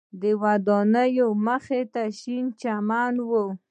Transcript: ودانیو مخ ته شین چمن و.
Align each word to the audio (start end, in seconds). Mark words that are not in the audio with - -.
ودانیو 0.41 1.27
مخ 1.45 1.65
ته 1.93 2.03
شین 2.19 2.45
چمن 2.61 3.13
و. 3.27 3.31